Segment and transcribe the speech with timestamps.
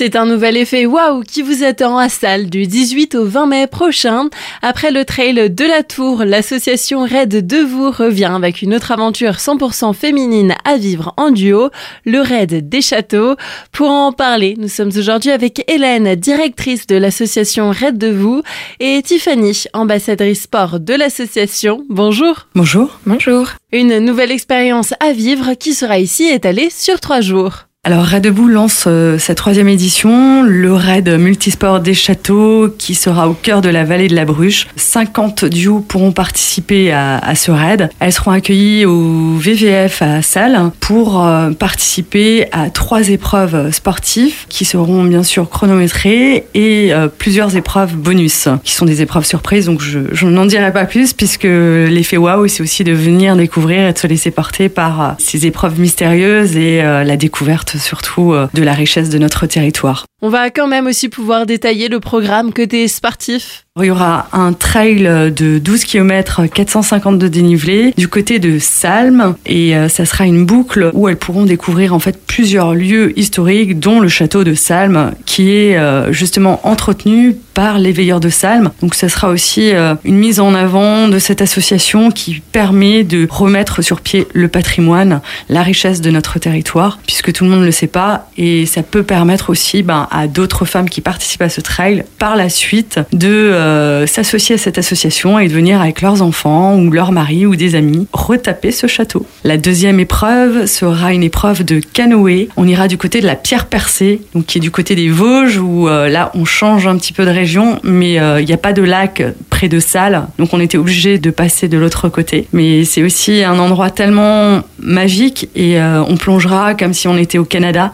[0.00, 3.66] C'est un nouvel effet waouh qui vous attend à salle du 18 au 20 mai
[3.66, 4.30] prochain.
[4.62, 9.32] Après le trail de la Tour, l'association Raid de vous revient avec une autre aventure
[9.32, 11.70] 100% féminine à vivre en duo,
[12.04, 13.34] le Raid des Châteaux.
[13.72, 18.44] Pour en parler, nous sommes aujourd'hui avec Hélène, directrice de l'association Raid de vous,
[18.78, 21.84] et Tiffany, ambassadrice sport de l'association.
[21.88, 22.46] Bonjour.
[22.54, 23.00] Bonjour.
[23.04, 23.48] Bonjour.
[23.72, 27.67] Une nouvelle expérience à vivre qui sera ici étalée sur trois jours.
[27.84, 33.34] Alors Debout lance euh, sa troisième édition, le raid multisport des châteaux qui sera au
[33.34, 34.66] cœur de la vallée de la Bruche.
[34.74, 37.88] 50 duos pourront participer à, ce raid.
[38.00, 44.64] Elles seront accueillies au VVF à Salle pour euh, participer à trois épreuves sportives qui
[44.64, 49.66] seront bien sûr chronométrées et euh, plusieurs épreuves bonus qui sont des épreuves surprises.
[49.66, 53.92] Donc je, n'en dirai pas plus puisque l'effet waouh c'est aussi de venir découvrir et
[53.92, 58.72] de se laisser porter par ces épreuves mystérieuses et la découverte surtout euh, de la
[58.72, 60.06] richesse de notre territoire.
[60.22, 63.66] On va quand même aussi pouvoir détailler le programme côté sportif.
[63.80, 69.36] Il y aura un trail de 12 km 450 de dénivelé du côté de Salm
[69.46, 73.78] et euh, ça sera une boucle où elles pourront découvrir en fait plusieurs lieux historiques
[73.78, 78.70] dont le château de Salm qui est euh, justement entretenu par les veilleurs de Salm.
[78.82, 79.72] Donc ça sera aussi
[80.04, 85.20] une mise en avant de cette association qui permet de remettre sur pied le patrimoine,
[85.48, 88.82] la richesse de notre territoire puisque tout le monde ne le sait pas et ça
[88.82, 93.00] peut permettre aussi ben, à d'autres femmes qui participent à ce trail par la suite
[93.12, 97.46] de euh, s'associer à cette association et de venir avec leurs enfants ou leur mari
[97.46, 99.26] ou des amis retaper ce château.
[99.44, 102.48] La deuxième épreuve sera une épreuve de canoë.
[102.56, 105.88] On ira du côté de la pierre percée, qui est du côté des Vosges où
[105.88, 108.72] euh, là on change un petit peu de région, mais euh, il n'y a pas
[108.72, 109.22] de lac
[109.66, 112.46] de Salles, donc on était obligé de passer de l'autre côté.
[112.52, 117.44] Mais c'est aussi un endroit tellement magique et on plongera comme si on était au
[117.44, 117.92] Canada.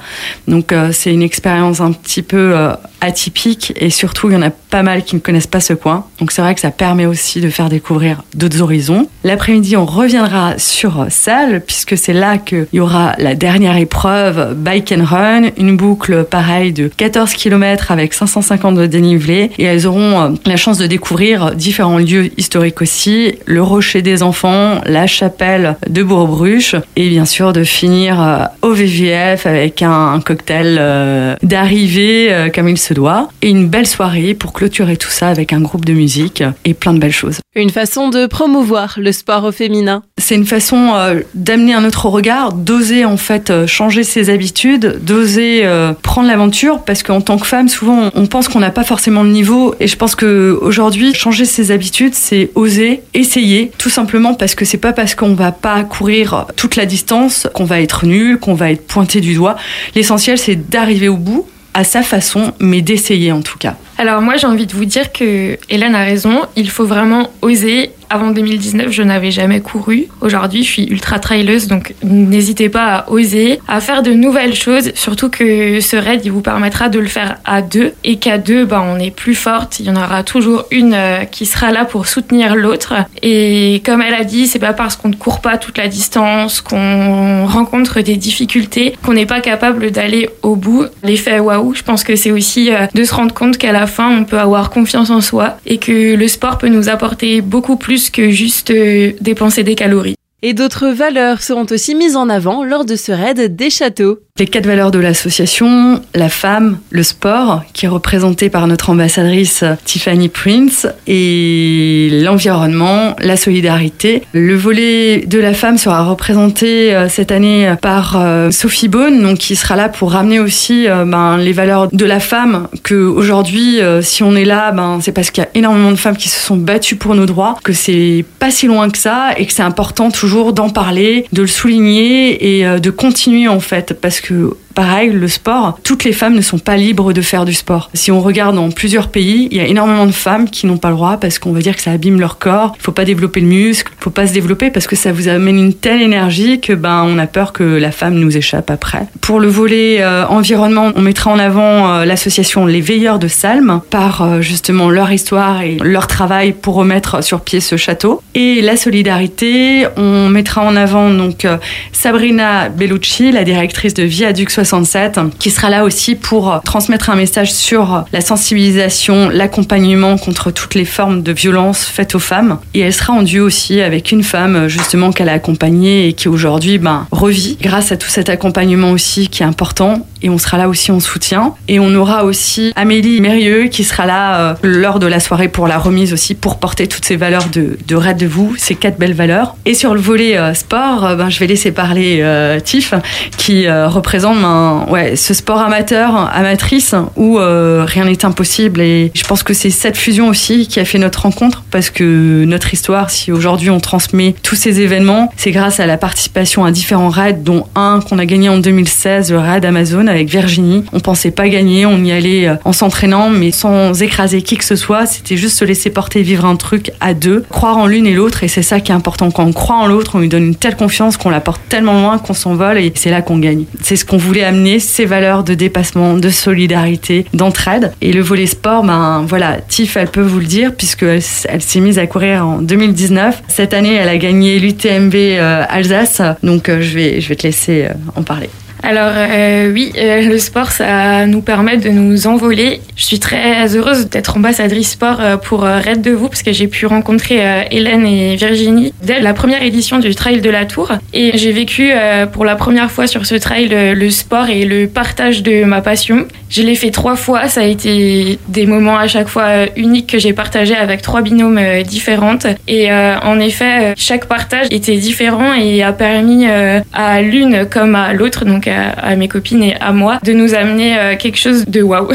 [0.49, 4.51] Donc c'est une expérience un petit peu euh, atypique et surtout il y en a
[4.51, 6.07] pas mal qui ne connaissent pas ce coin.
[6.19, 9.09] Donc c'est vrai que ça permet aussi de faire découvrir d'autres horizons.
[9.25, 14.93] L'après-midi, on reviendra sur Salle puisque c'est là qu'il y aura la dernière épreuve Bike
[14.93, 20.21] and Run, une boucle pareille de 14 km avec 550 de dénivelé et elles auront
[20.21, 25.77] euh, la chance de découvrir différents lieux historiques aussi, le Rocher des Enfants, la chapelle
[25.89, 32.69] de Bourg-Bruche et bien sûr de finir euh, au VVF avec un cocktail d'arrivée comme
[32.69, 35.93] il se doit, et une belle soirée pour clôturer tout ça avec un groupe de
[35.93, 37.44] musique et plein de belles choses.
[37.57, 40.03] Une façon de promouvoir le sport au féminin.
[40.19, 44.99] C'est une façon euh, d'amener un autre regard, d'oser en fait euh, changer ses habitudes,
[45.03, 48.83] d'oser euh, prendre l'aventure, parce qu'en tant que femme, souvent on pense qu'on n'a pas
[48.83, 53.91] forcément le niveau, et je pense que aujourd'hui changer ses habitudes, c'est oser, essayer, tout
[53.91, 57.81] simplement parce que c'est pas parce qu'on va pas courir toute la distance qu'on va
[57.81, 59.55] être nul, qu'on va être pointé du doigt.
[59.95, 63.77] L'essentiel, c'est d'arriver au bout à sa façon, mais d'essayer en tout cas.
[63.97, 67.93] Alors moi j'ai envie de vous dire que Hélène a raison, il faut vraiment oser
[68.11, 70.07] avant 2019, je n'avais jamais couru.
[70.21, 74.93] Aujourd'hui, je suis ultra traileuse, donc n'hésitez pas à oser, à faire de nouvelles choses.
[74.95, 78.65] Surtout que ce raid, il vous permettra de le faire à deux et qu'à deux,
[78.65, 79.81] bah, on est plus forte.
[79.81, 82.95] Il y en aura toujours une euh, qui sera là pour soutenir l'autre.
[83.23, 86.61] Et comme elle a dit, c'est pas parce qu'on ne court pas toute la distance,
[86.61, 90.85] qu'on rencontre des difficultés, qu'on n'est pas capable d'aller au bout.
[91.03, 93.73] L'effet waouh, je pense que c'est aussi euh, de se rendre compte qu'à
[94.11, 98.11] on peut avoir confiance en soi et que le sport peut nous apporter beaucoup plus
[98.11, 100.17] que juste euh, dépenser des calories.
[100.47, 104.19] Et d'autres valeurs seront aussi mises en avant lors de ce raid des châteaux.
[104.37, 109.63] Les quatre valeurs de l'association, la femme, le sport, qui est représenté par notre ambassadrice
[109.85, 114.25] Tiffany Prince, et l'environnement, la solidarité.
[114.33, 119.39] Le volet de la femme sera représenté euh, cette année par euh, Sophie Bone, donc
[119.39, 122.67] qui sera là pour ramener aussi euh, ben, les valeurs de la femme.
[122.83, 126.17] Que aujourd'hui, si on est là, ben, c'est parce qu'il y a énormément de femmes
[126.17, 129.47] qui se sont battues pour nos droits, que c'est pas si loin que ça, et
[129.47, 134.21] que c'est important toujours d'en parler, de le souligner et de continuer en fait, parce
[134.21, 137.55] que que Pareil, le sport, toutes les femmes ne sont pas libres de faire du
[137.55, 137.91] sport.
[137.95, 140.89] Si on regarde dans plusieurs pays, il y a énormément de femmes qui n'ont pas
[140.89, 142.75] le droit parce qu'on va dire que ça abîme leur corps.
[142.79, 145.29] Il faut pas développer le muscle, il faut pas se développer parce que ça vous
[145.29, 149.07] amène une telle énergie que ben on a peur que la femme nous échappe après.
[149.21, 153.81] Pour le volet euh, environnement, on mettra en avant euh, l'association Les Veilleurs de Salm
[153.91, 158.23] par euh, justement leur histoire et leur travail pour remettre sur pied ce château.
[158.35, 161.47] Et la solidarité, on mettra en avant donc
[161.93, 167.53] Sabrina Bellucci, la directrice de Viaduc 67, qui sera là aussi pour transmettre un message
[167.53, 172.59] sur la sensibilisation, l'accompagnement contre toutes les formes de violence faites aux femmes.
[172.75, 176.29] Et elle sera en duo aussi avec une femme justement qu'elle a accompagnée et qui
[176.29, 180.57] aujourd'hui ben, revit grâce à tout cet accompagnement aussi qui est important et on sera
[180.57, 181.55] là aussi en soutien.
[181.69, 185.79] Et on aura aussi Amélie Mérieux qui sera là lors de la soirée pour la
[185.79, 189.15] remise aussi pour porter toutes ces valeurs de, de Raid de vous, ces quatre belles
[189.15, 189.55] valeurs.
[189.67, 192.25] Et sur le volet sport, ben, je vais laisser parler
[192.65, 192.95] Tiff
[193.37, 198.81] qui représente ben, ouais, ce sport amateur, amatrice où rien n'est impossible.
[198.81, 202.45] Et je pense que c'est cette fusion aussi qui a fait notre rencontre parce que
[202.45, 206.71] notre histoire, si aujourd'hui on transmet tous ces événements, c'est grâce à la participation à
[206.71, 210.85] différents raids, dont un qu'on a gagné en 2016, le raid Amazon avec Virginie.
[210.93, 214.65] On pensait pas gagner, on y allait euh, en s'entraînant, mais sans écraser qui que
[214.65, 215.07] ce soit.
[215.07, 218.45] C'était juste se laisser porter, vivre un truc à deux, croire en l'une et l'autre,
[218.45, 219.31] et c'est ça qui est important.
[219.31, 222.01] Quand on croit en l'autre, on lui donne une telle confiance qu'on la porte tellement
[222.01, 223.65] loin qu'on s'envole, et c'est là qu'on gagne.
[223.83, 227.93] C'est ce qu'on voulait amener, ces valeurs de dépassement, de solidarité, d'entraide.
[228.01, 231.81] Et le volet sport, ben voilà, Tiff, elle peut vous le dire, puisqu'elle elle, s'est
[231.81, 233.43] mise à courir en 2019.
[233.49, 237.47] Cette année, elle a gagné l'UTMB euh, Alsace, donc euh, je, vais, je vais te
[237.47, 238.49] laisser en parler.
[238.85, 242.83] Alors euh, oui, euh, le sport, ça nous permet de nous envoler.
[242.97, 246.67] Je suis très heureuse d'être ambassadrice sport euh, pour Red de vous parce que j'ai
[246.67, 247.41] pu rencontrer
[247.71, 250.93] Hélène et Virginie dès la première édition du Trail de la Tour.
[251.15, 251.93] Et j'ai vécu
[252.33, 256.27] pour la première fois sur ce trail le sport et le partage de ma passion.
[256.51, 260.19] Je l'ai fait trois fois, ça a été des moments à chaque fois uniques que
[260.19, 262.47] j'ai partagés avec trois binômes différentes.
[262.69, 268.45] Et en effet, chaque partage était différent et a permis à l'une comme à l'autre,
[268.45, 272.09] donc à, mes copines et à moi de nous amener euh, quelque chose de waouh.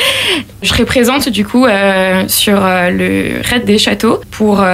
[0.62, 4.64] je serai présente du coup euh, sur euh, le Raid des Châteaux pour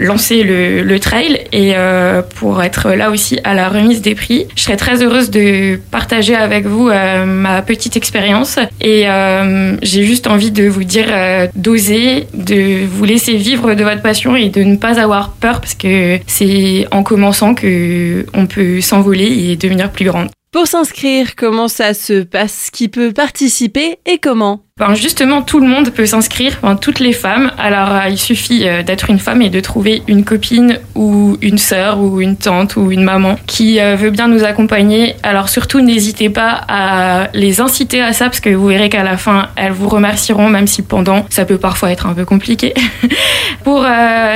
[0.00, 1.74] lancer le, le, trail et
[2.36, 4.46] pour être là aussi à la remise des prix.
[4.56, 9.06] Je serais très heureuse de partager avec vous ma petite expérience et
[9.82, 11.06] j'ai juste envie de vous dire
[11.54, 15.74] d'oser, de vous laisser vivre de votre passion et de ne pas avoir peur parce
[15.74, 20.28] que c'est en commençant que on peut s'envoler et devenir plus grande.
[20.50, 24.67] Pour s'inscrire, comment ça se passe Qui peut participer et comment?
[24.78, 27.50] Ben justement, tout le monde peut s'inscrire, toutes les femmes.
[27.58, 31.58] Alors, euh, il suffit euh, d'être une femme et de trouver une copine ou une
[31.58, 35.16] sœur ou une tante ou une maman qui euh, veut bien nous accompagner.
[35.24, 39.16] Alors, surtout, n'hésitez pas à les inciter à ça parce que vous verrez qu'à la
[39.16, 42.72] fin, elles vous remercieront, même si pendant, ça peut parfois être un peu compliqué.
[43.64, 43.84] Pour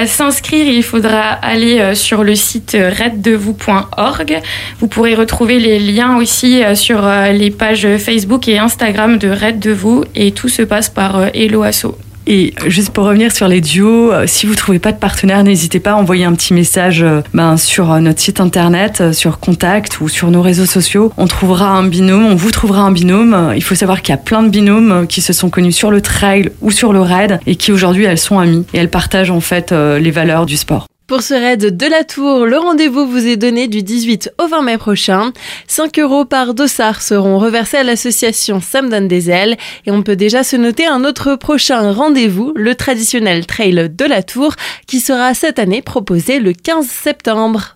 [0.06, 4.40] s'inscrire, il faudra aller sur le site reddevous.org.
[4.80, 7.02] Vous pourrez retrouver les liens aussi sur
[7.32, 11.26] les pages Facebook et Instagram de Red de vous et tout se passe par euh,
[11.34, 11.96] Hello Asso.
[12.26, 15.81] Et juste pour revenir sur les duos, euh, si vous trouvez pas de partenaire, n'hésitez
[15.81, 20.08] pas à envoyer un petit message euh, ben, sur notre site internet, sur Contact ou
[20.08, 21.12] sur nos réseaux sociaux.
[21.17, 23.52] On trouvera un binôme, on vous trouvera un binôme.
[23.56, 26.00] Il faut savoir qu'il y a plein de binômes qui se sont connus sur le
[26.00, 29.40] trail ou sur le raid et qui aujourd'hui elles sont amies et elles partagent en
[29.40, 30.87] fait les valeurs du sport.
[31.12, 34.62] Pour ce raid de la Tour, le rendez-vous vous est donné du 18 au 20
[34.62, 35.34] mai prochain.
[35.66, 40.16] 5 euros par dossard seront reversés à l'association Sam donne des ailes et on peut
[40.16, 44.54] déjà se noter un autre prochain rendez-vous, le traditionnel trail de la Tour,
[44.86, 47.68] qui sera cette année proposé le 15 septembre.